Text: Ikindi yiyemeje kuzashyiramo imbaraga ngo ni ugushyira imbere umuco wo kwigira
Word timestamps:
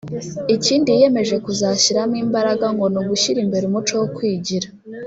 Ikindi 0.55 0.87
yiyemeje 0.91 1.35
kuzashyiramo 1.45 2.15
imbaraga 2.23 2.65
ngo 2.75 2.85
ni 2.91 2.97
ugushyira 3.01 3.39
imbere 3.45 3.63
umuco 3.65 3.93
wo 4.01 4.07
kwigira 4.15 4.67